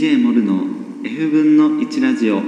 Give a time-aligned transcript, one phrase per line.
[0.00, 0.64] DJ モルの
[1.04, 2.40] F 分の1ラジオ。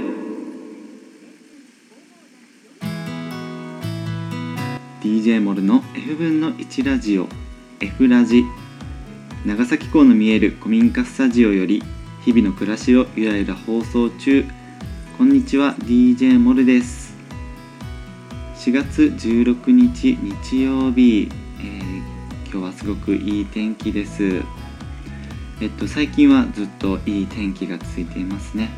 [5.03, 7.27] DJ モルの F 分の1ラジオ。
[7.79, 8.43] F ラジ。
[9.45, 11.83] 長崎港の見える古民家スタジオより
[12.25, 14.45] 日々の暮らしをゆらゆら放送中。
[15.19, 17.15] こんにちは DJ モルです。
[18.55, 21.29] 4月16日日曜日、
[21.59, 21.83] えー
[22.51, 24.41] 今日はすごくいい天気です。
[25.61, 28.69] えっと最近はずっといい天気が続いていますね。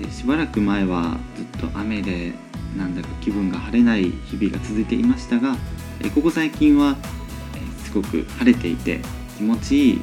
[0.00, 2.32] でしばらく前はずっと雨で
[2.76, 5.56] なんだか気分が晴れない日々が続いていましたが
[6.00, 6.96] えここ最近は
[7.54, 9.00] えすごく晴れていて
[9.38, 10.00] 気持ちいい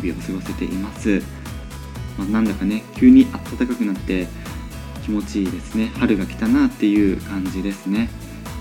[0.00, 1.22] 日々を過ごせています、
[2.18, 4.26] まあ、なんだかね急に暖かくなって
[5.04, 5.92] 気持ちいいですね。
[5.98, 8.10] 春が来たなっていう感じですね、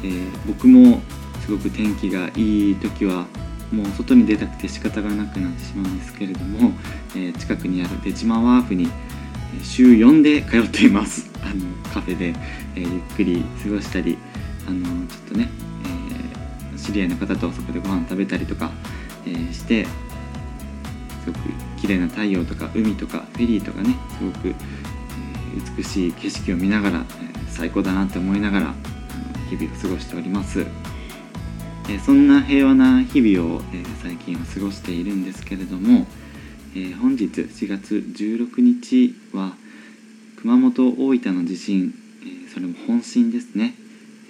[0.04, 1.02] えー僕も
[1.48, 3.26] すごく天気がいい時は
[3.72, 6.72] もう外に出たくて仕方がなくなってしまうんですけれども、
[7.16, 8.90] えー近くにある出島ワーフに
[9.64, 12.34] 週4で通っています あのカフェで、
[12.76, 14.18] えーゆっくり過ごしたり
[14.68, 14.98] あのちょっ
[15.32, 15.50] とね、
[16.72, 18.72] えー知り合いの方とそこでご飯食べたりとか、
[19.26, 19.90] えーしてす
[21.28, 21.40] ごく
[21.82, 24.56] 綺麗な太陽とか海とかフェリーとかねすごく、え
[25.78, 27.04] 美しい景色を見ながら、え
[27.50, 28.74] 最高だなって思いながら
[29.50, 30.66] 日々を過ごしております。
[31.90, 36.06] えそんな平和な日々を、え最近は過ごしているんですけれども、
[36.76, 39.54] え本日4月16日は
[40.42, 41.94] 熊本大分の地震、
[42.24, 43.74] えそれも本震ですね、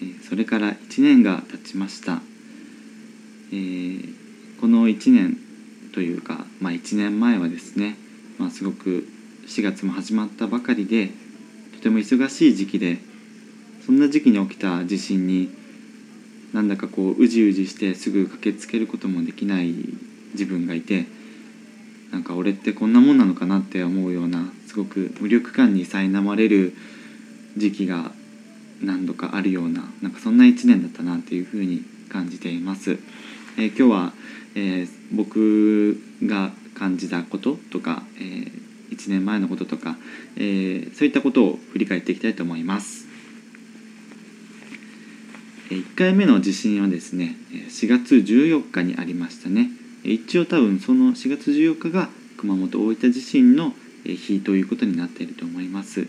[0.04, 2.22] えそれから1年が経ちました、
[3.52, 4.00] え
[4.62, 5.38] この1年
[5.94, 7.96] というか、まあ、1年前はですね、
[8.38, 9.08] まあ、すごく
[9.48, 11.10] 4月も始まったばかりで
[11.76, 13.00] とても忙しい時期で
[13.84, 15.50] そんな時期に起きた地震に
[16.58, 19.76] なんだかこううじうじしてすぐ駆けつけることもできない
[20.32, 21.06] 自分がいて
[22.12, 26.74] なんか俺ってこんなもんなのかなって思うようなすごく無力感に苛まれる
[27.58, 28.12] 時期が
[28.82, 32.98] 何度かあるようななんかそんな一年だったなっていうふうに感じています。
[33.60, 34.14] えー今日は、
[34.56, 38.52] えー僕が感じたこととか、え
[38.90, 39.96] 1年前のこととか、
[40.36, 43.07] えーそういったことを振り返っていきたいと思います。
[45.70, 49.70] 1回目の地震はですね4月14日にありましたね。
[50.04, 53.74] 一応多分その4月14日が熊本大分地震の
[54.06, 56.08] 日ということになっていると思います。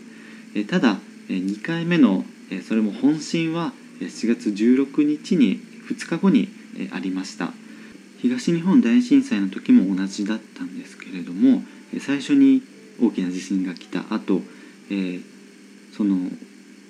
[0.69, 0.97] ただ
[1.27, 2.23] 2回目の
[2.67, 5.59] それも本震は4月16日に
[5.89, 6.47] 2日後に
[6.91, 7.51] ありました。
[8.21, 11.63] 東日本大震災の時も同じだったんですけれども
[11.99, 12.61] 最初に
[13.01, 14.41] 大きな地震が来た後、
[14.89, 15.19] え
[15.95, 16.17] その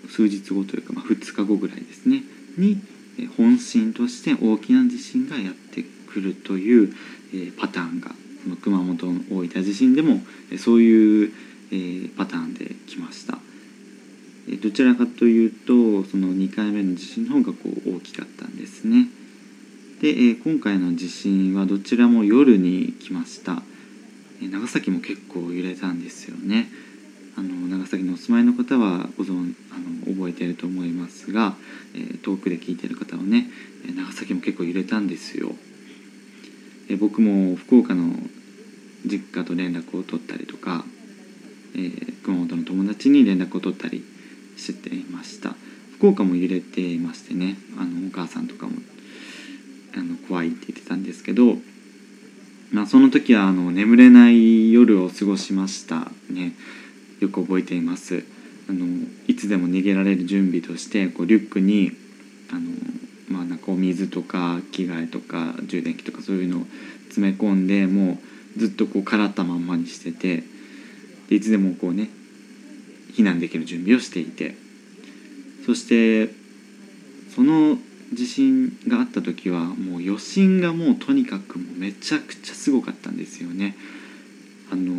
[0.07, 2.23] 数日後というか、ま、2日後ぐらいですね。
[2.59, 2.81] に
[3.17, 6.93] え本震として大きな地震がやってくるという、
[7.33, 8.15] えパターンがこ
[8.49, 10.21] の熊本の大分地震でも
[10.51, 11.33] えそういう、
[11.71, 13.37] えパターンで来ました。
[14.47, 19.07] えどちらかというとその2回目の地震の方がこう大きかったんですね。
[20.01, 23.61] で、え今回の地震はどちらも夜に来ました。
[24.41, 26.69] 長崎も結構揺れたんですよね。
[27.39, 31.55] あの長崎にお住まいの方はご存あの覚えていると思いますが、
[31.95, 33.47] えー遠くで聞いてる方はね
[33.95, 35.51] 長崎も結構揺れたんですよ。
[36.89, 38.13] えー僕も福岡の
[39.05, 40.83] 実家と連絡を取ったりとか、
[41.75, 44.03] えー熊本の友達に連絡を取ったり
[44.57, 45.55] していました
[45.93, 48.73] 福岡も揺れていましてねあのお母さんとかも
[49.95, 51.55] あの怖いって言ってたんですけど、
[52.71, 56.53] まあ、その時はあの眠れない夜を過ごしましたね
[57.19, 58.23] よく覚えています
[58.69, 58.85] あの
[59.27, 61.91] いつでも逃げられる準備としてこうリュックに
[62.51, 62.61] あの、
[63.29, 66.65] まあ、なんかお水とか着替えとか充電器とかそういうのを
[67.05, 68.19] 詰め込んでも
[68.55, 70.43] うずっとこう空ったまんまにしてて
[71.29, 72.09] でいつでもこうね
[73.13, 74.55] 避難できる準備をしていて
[75.65, 76.33] そして
[77.35, 77.77] その
[78.13, 83.75] 地震があった時はもう余震がもうとにかくめちゃくちゃすごかったんですよね。
[84.71, 84.93] あの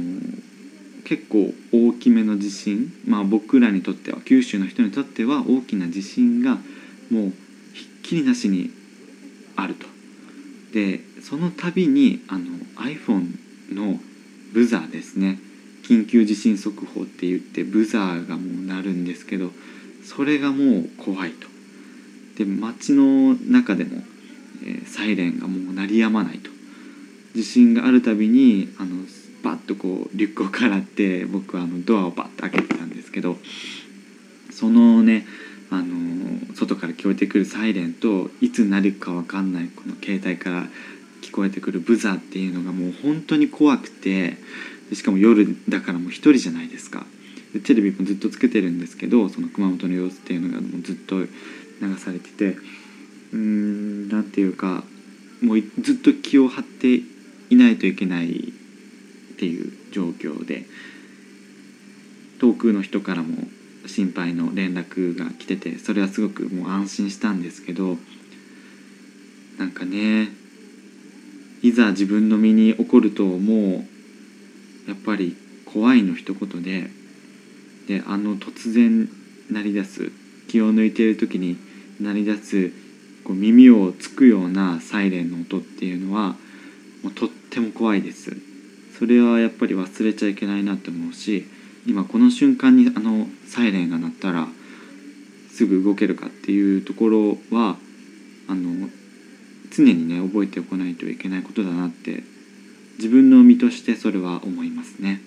[1.10, 6.54] 結構大きめの地震まあ僕らにとっては九州の人にとっては大きな地震が
[7.10, 7.32] もう
[7.74, 8.70] ひっきりなしに
[9.56, 9.88] あると。
[10.72, 12.44] でその度にあの
[12.76, 13.98] iPhone の
[14.52, 15.40] ブザーですね
[15.82, 19.50] 緊急地震速報って言ってブザーがもう鳴るんですけど
[20.04, 21.48] それがもう怖いと。
[22.38, 24.04] で街の中でも、
[24.62, 26.50] えーサイレンがもう鳴りやまないと
[27.34, 29.04] 地震があるたびにあの
[29.70, 33.36] とこうリュックを払って僕はあのドアをバッと開けてたんですけど
[34.50, 35.26] そのね
[35.70, 40.66] あの外から聞こえてくるサイレンといつ鳴るか分かんないこの携帯から
[41.22, 44.36] 聞こえてくるブザーっていうのがもう本当に怖くて
[44.92, 47.06] しかも夜だからもう一人じゃないですか。
[47.52, 51.28] でテレビもずっとつけてるんですけどその熊本の様子っていうのがもうずっと流
[51.98, 52.56] されてて
[53.32, 54.82] うーんなんていうか
[55.42, 57.00] もうずっと気を張って
[57.50, 58.52] いないといけない
[59.40, 60.66] っていう状況で
[62.40, 63.38] 遠くの人からも
[63.86, 67.96] 心配の連絡が来ててそれはすごくもう安心したんですけど
[69.58, 70.28] なんかね
[71.62, 75.34] いざ自分の身に起こるともうやっぱり
[75.72, 76.90] 怖いの一言で
[77.88, 79.08] であの突然
[79.50, 80.12] 鳴り出す
[80.48, 81.56] 気を抜いている時に
[81.98, 82.72] 鳴り出す
[83.24, 86.36] こう耳をつくようなサイレンの音っていうのは
[87.02, 88.49] もうとっても怖いです。
[89.00, 91.48] それはやっぱり忘れちゃいけないなって思うし
[91.86, 94.46] 今この瞬間にあのサイレンが鳴ったら
[95.50, 97.78] すぐ動けるかっていうところは
[98.46, 98.90] あの
[99.74, 102.24] 常にね覚えておかないといけないことだなって
[102.98, 105.22] 自分の身としてそれは思いますね。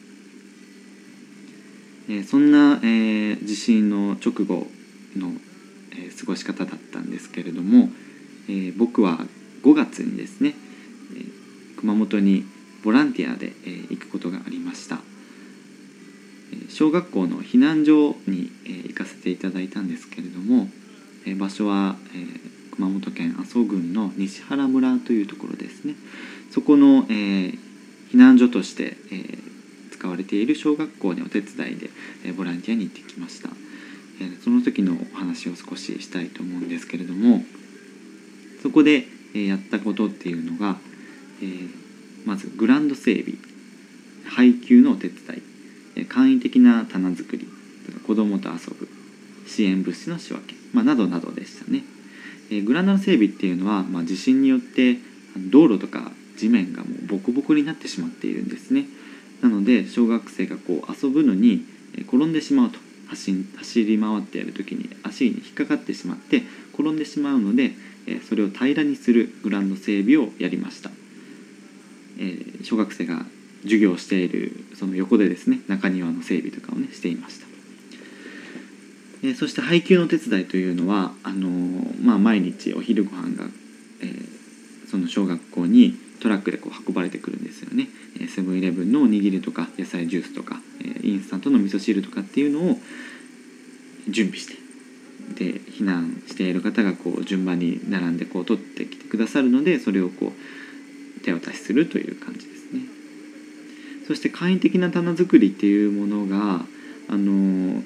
[2.09, 4.67] えー、そんな、えー、地震の直後
[5.17, 5.31] の、
[5.93, 7.89] えー、過ごし方だったんですけれども、
[8.47, 9.25] え僕は
[9.63, 10.53] 5月にですね、
[11.15, 11.25] え
[11.79, 12.45] 熊本に
[12.83, 14.99] ボランティアで、え行くことがありました。
[16.69, 20.69] 小学校の避難所に、え行かせていただいたんですけれども、
[21.25, 25.95] え場所は、え熊本県阿蘇郡の西原村というところですね
[26.51, 27.53] そこの、え、
[28.11, 29.37] 避難所として、え、
[29.91, 31.89] 使われている小学校にお手伝いで、
[32.25, 33.49] え、ボランティアに行ってきました、
[34.21, 37.43] え、その時のお話を少ししたいと思うんですけれども
[38.61, 40.77] そこで、え、やったことっていうのが、
[41.41, 41.69] えー、
[42.25, 43.37] まずグランド整備。
[44.25, 45.43] 配給のお手伝
[45.97, 47.47] い、簡易的な棚作り。
[48.07, 48.87] 子どもと遊ぶ。
[49.45, 51.83] 支援物資の仕分け、まあ、などなどでしたね。
[52.49, 54.97] えグランドの整備っていうのは、まあ、地震によって
[55.37, 58.85] 道路とか地面がもうボコボコになってしまっているんですね。
[59.41, 61.65] なので小学生がこう遊ぶのに
[62.07, 62.79] 転んでしまうと。
[63.13, 66.41] 走走り回ってやる時に足に引っかかってしまって
[66.73, 67.73] 転んでしまうので
[68.27, 70.89] それを平らにするグランド整備をやりました、
[72.19, 73.25] え小学生が
[73.63, 77.47] 授業しているその横でですね中庭の整備とかをねしていました。
[79.23, 81.49] えそして配給の手伝いというのはあの
[82.01, 83.45] まあ、毎日お昼ご飯が、
[84.01, 87.87] えー、その小学校にトラックでこう運ばれてくるんですよね。
[88.27, 92.77] セブンイレブンのおにぎりとか野菜ジュースとか、えー、インスタントの味噌汁とかっていうのを
[94.09, 94.55] 準備して
[95.33, 100.31] で避難している方がこう順番に並んでこう取ってきてくださるのでそれをこう
[101.23, 102.81] 手渡しするという感じですね。
[104.07, 106.65] そして簡易的な棚作りっていうものが
[107.09, 107.81] あの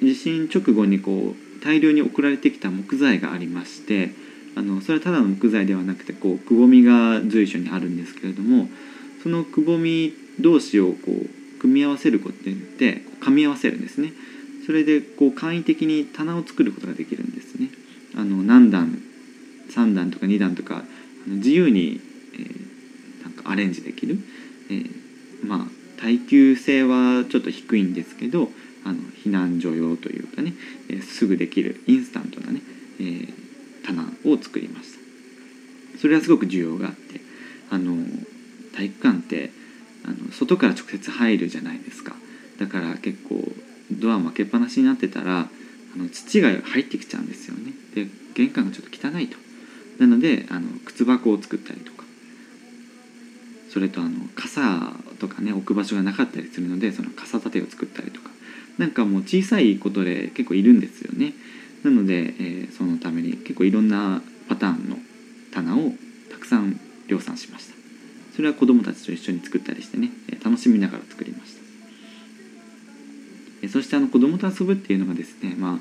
[0.00, 4.10] 地震直後にこう大量に送られてきた木材がありまして
[4.56, 8.68] あのそれはただの木材ではなくてこうくぼみが随所にあるんですけれども
[9.22, 14.12] そのくぼみ同士をこう組み合わせることによって噛み合わせるんですね。
[14.66, 17.68] それでこう簡易的に棚を作ることができるんですね。
[18.16, 19.00] あの何段
[19.70, 20.84] 3段とか2段とか
[21.26, 22.00] 自由に、
[23.50, 24.18] アレンジできる、
[24.70, 28.48] えー、まあ耐久性はちょっと低いんですけど
[28.84, 30.52] あの避難所用というかね、
[30.88, 32.60] えー、すぐできるインスタントなね、
[33.00, 33.32] えー、
[33.84, 35.00] 棚を作りました。
[35.98, 37.20] それはすごく需要があって
[37.70, 37.96] あの
[38.74, 39.50] 体育館って
[40.04, 42.14] あの外から直接入るじゃないですか。
[42.58, 43.42] だから結構
[43.90, 47.72] ドアも開けっぱなしになってたらあの土が入ってきちゃうんですよね。
[47.94, 49.36] で玄関がちょっと汚いと。
[49.98, 51.92] なのであの靴箱を作ったりと
[53.76, 58.30] それとあの傘とかね置く場所がなかったりするのでその傘立てを作ったりとか。
[58.78, 61.34] なんかもう小さいことで結構いるんですよね。
[61.82, 64.96] なので、えー、そのために結構いろんなパターンの
[65.52, 65.92] 棚を
[66.30, 67.74] たくさん量産しました。
[68.34, 70.10] それは子どもたちと一緒に作ったりしてね
[70.42, 71.56] 楽しみながら作りまし
[73.62, 73.68] た。
[73.68, 75.78] そしてあの子供と遊ぶっていうのがですねま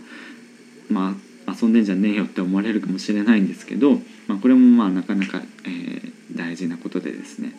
[0.90, 1.16] あま
[1.48, 3.94] あ遊んでんじゃねえよって思われるかもしれないんですけど、
[4.28, 7.52] まあ、これもまあなかなか、えー、大事なことでですね、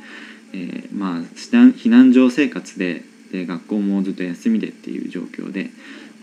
[0.52, 5.70] えー、まあ避難所生活でで学校もずっと休みでっていう状況で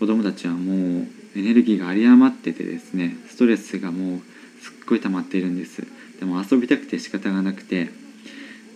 [0.00, 4.18] 子どもたちはもうエネルギーが有り余っててですねストレスがもう
[4.62, 5.82] すっごい溜まっているんです。
[6.18, 7.90] でも遊びたくて仕方がなくて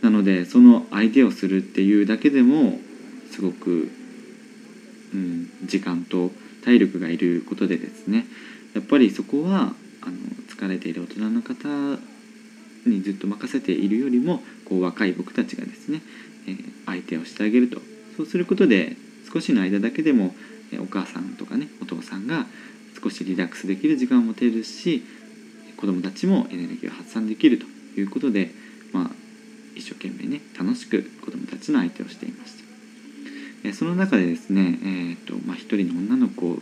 [0.03, 2.79] なのでその相手をするっていうだけでも
[3.31, 3.91] すごく、
[5.15, 6.31] うん、時間と
[6.65, 8.27] 体力がいることでですね
[8.75, 9.73] やっぱりそこは
[10.03, 10.17] あの
[10.49, 11.69] 疲れている大人の方
[12.87, 16.03] にずっと任せているよりもこう若い僕たちがですね、
[16.47, 17.81] えー、相手をしてあげると。
[18.17, 18.97] そうすることで
[19.33, 20.35] 少しの間だけでも
[20.81, 22.47] お母さんとかねお父さんが
[23.01, 25.05] 少しリラックスできる時間を持てるし
[25.77, 27.79] 子どもたちもエネルギーを発散できると。
[28.01, 28.51] いうことで、
[28.93, 29.11] まあ、
[29.75, 32.55] 一生懸命ね楽しく子どもたちの相手をしていまし
[33.65, 36.59] た、えその中でですね、えーとまあ、一人の女の子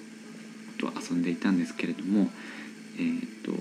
[0.78, 2.28] と遊んでいたんですけれども
[2.98, 3.52] えーと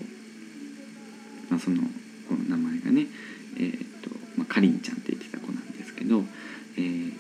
[1.50, 1.84] まあ、その
[2.26, 3.08] 子の名前がね、
[3.58, 6.24] えーとまあ、かりんちゃんって言ってた子なんですけど、
[6.78, 7.14] えー、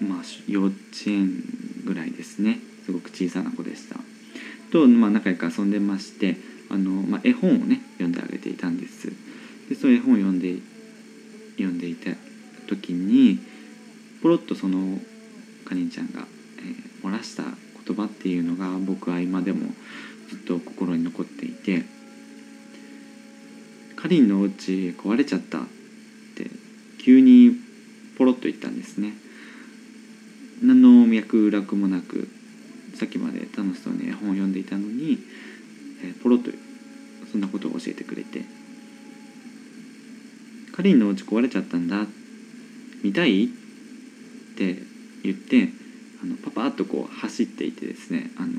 [0.00, 0.74] まあ、幼稚
[1.06, 1.42] 園
[1.84, 2.58] ぐらいですね。
[2.84, 3.96] すごく小さな子でした。
[4.70, 6.36] と、まあ、仲良く遊んでまして
[6.70, 9.12] あの、まあ、絵本をね読んであげていたんです。
[9.68, 10.56] でそういう絵本を読んで
[11.56, 12.10] 読んでいた
[12.68, 13.38] 時に
[14.22, 14.98] ポロッとその
[15.64, 16.26] かりんちゃんが、
[16.58, 17.44] えー、漏らした
[17.86, 19.70] 言葉っていうのが僕は今でも
[20.28, 21.84] ずっと心に残っていて
[24.06, 25.62] 「かりんのお家壊れちゃった」っ
[26.36, 26.48] て
[27.02, 27.56] 急に
[28.16, 29.14] ポロッと言ったんですね
[30.62, 32.28] 何の脈絡もなく
[32.94, 35.18] さっきまで楽しそうに絵本を読んでいたのに、
[36.04, 36.52] えー、ポロッと
[37.32, 38.44] そんなことを教えてくれて
[40.70, 42.06] 「かりんのお家壊れちゃったんだ
[43.02, 43.48] 見たい?」っ
[44.56, 44.82] て
[45.24, 45.70] 言って
[46.22, 48.52] あのパパッとこう走っていてですねあの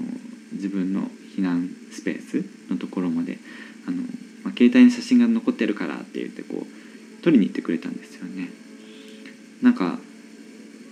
[0.51, 3.39] 自分の避難スペースのところまで
[3.87, 4.03] あの、
[4.43, 8.49] まあ、携帯に写真が残ってるからって言ってこう撮りに行ってくれたんですよね。
[9.61, 9.99] なんか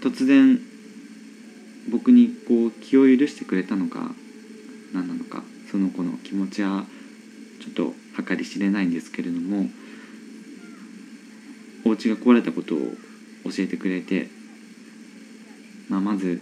[0.02, 0.60] 突然
[1.90, 4.12] 僕にこう気を許してくれたのか
[4.94, 6.86] 何なのかその子の気持ちは
[7.62, 9.70] ちょっと計り知れないんですけれども
[11.86, 12.80] お家が壊れたことを
[13.46, 14.28] 教えてくれて、
[15.88, 16.42] まあ、まず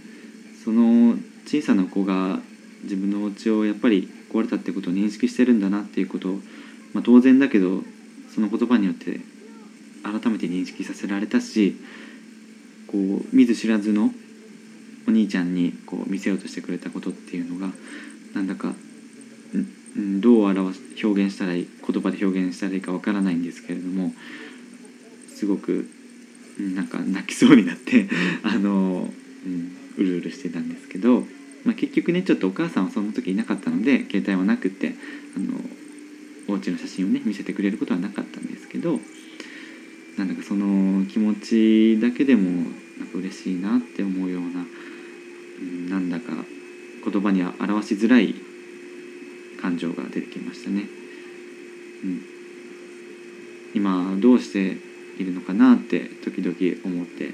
[0.64, 2.40] その小さな子が
[2.84, 6.40] 自分のお家をやっぱり壊れたってことを認識してるんだなっていうことを、
[6.94, 7.82] まあ、当然だけど
[8.34, 9.20] その言葉によって
[10.04, 11.78] 改めて認識させられたし
[12.88, 14.12] こう見ず知らずの
[15.08, 17.74] お兄ちゃんにこう見せようとしてくれたことっていうのが
[18.34, 18.74] なんだか
[20.22, 24.12] どう表し表現したらいい言葉で表現したらいいかわからないんですけれども
[25.28, 25.88] すごく
[26.60, 28.08] なんか泣きそうになって
[28.44, 29.12] あの、
[29.46, 31.28] うん、うるうるしてたんですけど。
[31.64, 34.96] まあ、結局ねちょっとお母さんはその時いなかったので携帯はなくって
[35.38, 35.62] あの
[36.48, 39.00] お家の写真をね見せてくれることはなかったんですけど
[40.18, 42.50] なんだかその気持ちだけでも
[43.00, 44.66] なんか嬉しいなって思うような、
[45.62, 46.34] うん、なんだか
[47.04, 48.36] 言葉には表しづらい
[49.62, 50.84] 感情が出てきましたね。
[52.04, 52.22] うん、
[53.74, 54.78] 今どうして
[55.18, 57.32] いるのかなって時々思って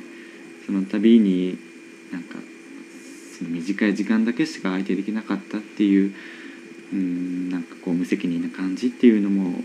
[0.66, 1.58] その度に
[2.12, 2.36] なんか
[3.38, 6.14] その短い時間だけしか相手できなかったっていう
[6.94, 9.62] うんなんかこう責任な感じっていうのも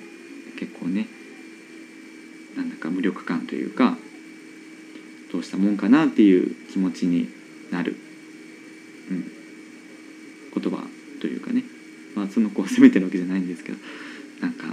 [0.58, 1.06] 結構ね
[2.56, 3.96] なんだか無力感というか
[5.32, 7.28] どうしたもんかなっていう気持ちに
[7.72, 7.96] なる、
[9.10, 9.24] うん、
[10.62, 10.86] 言葉
[11.20, 11.64] というかね
[12.14, 13.78] まあその子を責めてるわけじゃないんですけど
[14.40, 14.66] なんか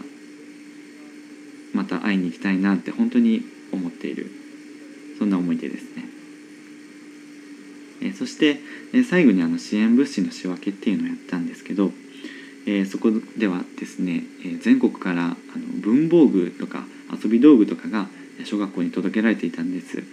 [1.74, 4.30] また会いに行きたいなって本当に思っている
[5.18, 6.02] そんな思い出ですね。
[8.02, 8.60] えそして、
[8.94, 11.92] え最後にあの支援物資の仕分けっていうのをやったんですけど、
[12.66, 15.36] えそこではですね、え全国からあの
[15.82, 18.08] 文房具とか遊び道具とかが
[18.46, 20.04] 小学校に届けられていたんです。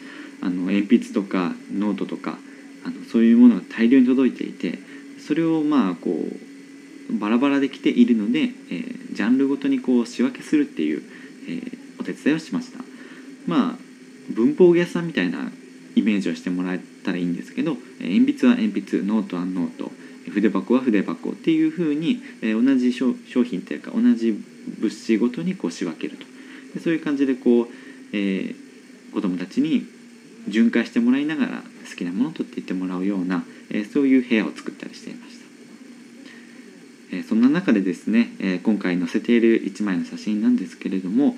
[0.41, 2.39] あの鉛筆とかノートとか
[2.85, 4.79] あのそういうものが大量に届いていて
[5.19, 11.03] それをまあこうバラバラで来ているので、えー、ジャンルごとにこう仕分けするっていう、
[11.49, 12.79] えー、お手伝いをしました。
[13.47, 13.79] まあ
[14.31, 15.51] 文房具屋さんみたいな
[15.97, 19.91] イメージをしてもらえたらいいんですけど鉛筆は鉛筆ノートはノート。
[20.29, 24.33] 筆箱は筆箱っていうふうにえ同じ商品というか同じ
[24.79, 26.25] 物資ごとにこう仕分けると
[26.75, 27.69] でそういう感じでこう、
[28.13, 28.55] えー、
[29.13, 29.87] 子どもたちに
[30.49, 35.39] 巡回してもらいながら好きなものを取っていってもらうような、えー、そういう部屋を作ったりしていまし
[37.11, 41.35] た、えー、そんな中でですね、えー、今回載せている1枚の写真なんですけれども、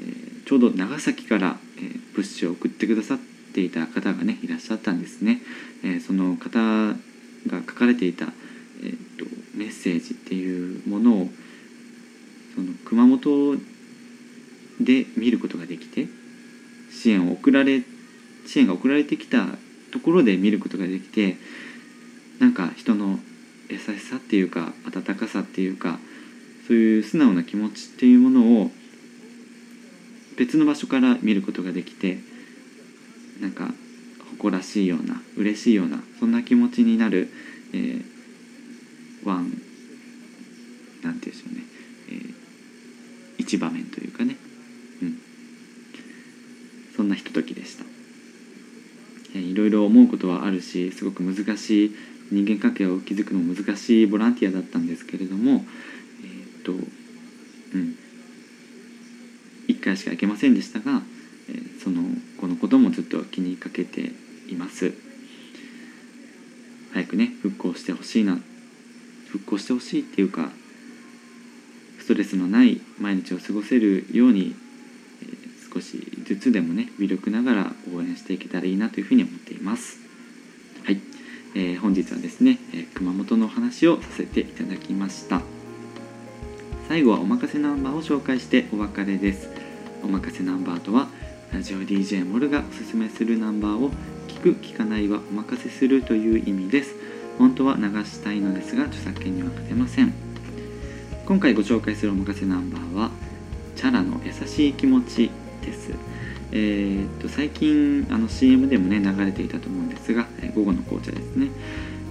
[0.00, 3.18] えちょうど長崎から、え物資を送ってくださっ
[3.54, 5.40] ていた方がねいらっしゃったんですね。
[5.82, 6.94] え、その方
[7.46, 8.26] が書かれていた、
[8.82, 9.24] えーと、
[9.54, 11.28] メッセージっていうものを
[12.54, 13.56] その熊本
[14.80, 16.06] で見ることができて
[16.90, 17.82] 支援を送られ
[18.46, 19.46] 支援が送られてきた
[19.92, 21.36] ところで見ることができて
[22.40, 23.18] なんか人の
[23.68, 25.98] 優しさっていうか温かさっていうか
[26.66, 28.70] そういう素直な気持ちっていうものを
[30.36, 32.18] 別の場所から見ることができて
[33.40, 33.70] なんか
[34.36, 37.30] 誇らしいような嬉しいようなそんな気持ちになる、
[37.72, 38.04] えー、
[39.24, 39.52] ワン
[41.02, 41.62] なんていうんでしょうね、
[42.08, 42.34] えー、
[43.38, 44.36] 一場面というかね、
[45.02, 45.18] うん、
[46.96, 47.84] そんなひとときでした、
[49.34, 51.96] えー、いろいろ思うことはあるしすごく難しい
[52.30, 55.64] 人間関係を築くのも難しいボランティアだったんですけれども
[56.22, 57.96] えー、っとうん。
[59.68, 61.02] 1回しか行けませんでしたが、
[61.48, 62.02] えー、その
[62.40, 64.12] このこともずっと気にかけて
[64.48, 64.92] います。
[66.92, 68.38] 早くね復興してほしいな。
[69.28, 70.50] 復興してほしいっていうか
[71.98, 74.54] ストレスのない毎日を過ごせるように、
[75.22, 75.26] え、
[75.72, 79.98] 少しずつでもね微力ながら応援していけたらいいなというふうに思っています。
[80.84, 81.00] はい、
[81.54, 85.40] えー、本日はですね、えー、熊本のお話をさせていただきました。
[86.88, 89.48] 最後はおまかせナンバーを紹介してお別れです。
[90.02, 91.08] おまかせナンバーとは
[91.52, 93.90] ラジオ DJ モルがおすすめするナンバーを
[94.44, 96.94] く聞かないはお任せするという意味です。
[97.38, 100.12] 本当は流したいのですが著作権には勝てません。
[101.24, 103.10] 今回ご紹介するおまかせナンバーは
[103.74, 105.30] チャラの優しい気持ち
[105.62, 105.94] です。
[106.52, 111.48] えー、っと最近あの CM でもね流れていたと思うんですが、え午後の紅茶ですね。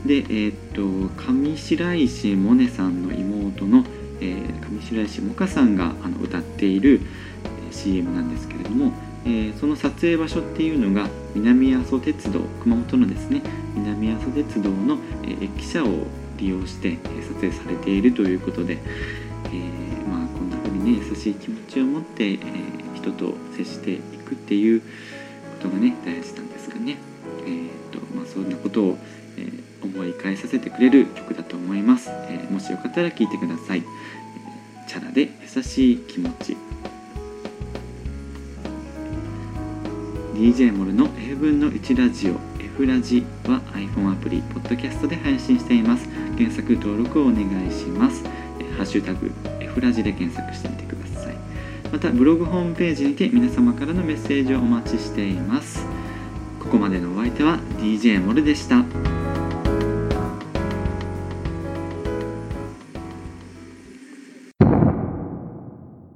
[0.04, 3.86] でえー、っと上白石萌音さんの妹の、
[4.22, 7.02] えー、上白石萌歌さんがあの歌っている
[7.70, 8.92] CM なんですけれども、
[9.25, 13.42] えー、その撮影場所っていうのが南阿蘇鉄道熊本のですね
[13.75, 18.77] 南阿蘇鉄道の、えー、駅舎を利用して、撮影されているということで、
[19.46, 22.39] えー、まあ、こんな風にね優しい気持ちを持って、え
[22.96, 24.88] 人と接していくっていうこ
[25.62, 26.98] とがね大事なんですかね。
[27.46, 28.98] えーとまあ、そんなことを、
[29.38, 29.48] え
[29.84, 33.84] 思い返させてくれる曲だと思います、えもしよかったら聴いてください。
[34.88, 36.58] チャラで優しい気持ち
[40.34, 46.10] DJ モルの英文の1ラジオ F ラジは iPhone アプリ、ポッドキャストで配信しています。
[46.36, 48.24] 検索登録をお願いします。
[48.75, 51.36] ハッシュタグ F ラジで検索してみてください。
[51.92, 55.86] また、ブログホームページにて皆様からのメッセージをお待ちしています。
[56.60, 58.84] ここまでのお相手は DJ モルでした。